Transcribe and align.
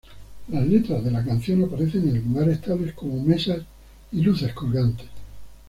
Las 0.47 0.65
letras 0.65 1.03
de 1.05 1.11
la 1.11 1.23
canción 1.23 1.63
aparecen 1.63 2.09
en 2.09 2.23
lugares 2.27 2.59
tales 2.59 2.91
como 2.93 3.21
mesas 3.23 3.61
y 4.11 4.21
luces 4.21 4.51
colgantes. 4.51 5.05